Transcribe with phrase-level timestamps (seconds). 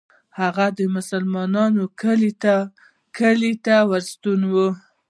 [0.39, 1.83] هغه یې د مسلمانانو
[3.17, 4.65] کلي ته ورسوي.